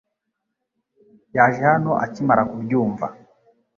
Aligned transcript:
Yaje 1.35 1.61
hano 1.71 1.91
akimara 2.05 2.43
kubyumva. 2.49 3.05